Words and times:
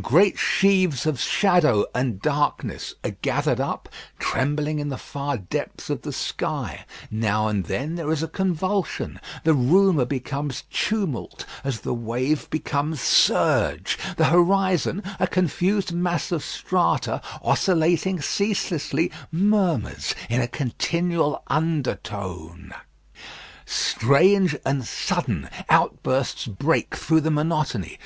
Great 0.00 0.38
sheaves 0.38 1.06
of 1.06 1.18
shadow 1.20 1.84
and 1.92 2.22
darkness 2.22 2.94
are 3.02 3.16
gathered 3.20 3.58
up, 3.58 3.88
trembling 4.20 4.78
in 4.78 4.90
the 4.90 4.96
far 4.96 5.36
depths 5.36 5.90
of 5.90 6.02
the 6.02 6.12
sky. 6.12 6.84
Now 7.10 7.48
and 7.48 7.64
then 7.64 7.96
there 7.96 8.12
is 8.12 8.22
a 8.22 8.28
convulsion. 8.28 9.18
The 9.42 9.54
rumour 9.54 10.04
becomes 10.04 10.62
tumult 10.70 11.44
as 11.64 11.80
the 11.80 11.92
wave 11.94 12.48
becomes 12.48 13.00
surge. 13.00 13.98
The 14.16 14.26
horizon, 14.26 15.02
a 15.18 15.26
confused 15.26 15.90
mass 15.92 16.30
of 16.30 16.44
strata, 16.44 17.20
oscillating 17.42 18.20
ceaselessly, 18.20 19.10
murmurs 19.32 20.14
in 20.30 20.40
a 20.40 20.46
continual 20.46 21.42
undertone. 21.48 22.72
Strange 23.66 24.54
and 24.64 24.84
sudden 24.86 25.50
outbursts 25.68 26.46
break 26.46 26.94
through 26.94 27.22
the 27.22 27.32
monotony. 27.32 27.98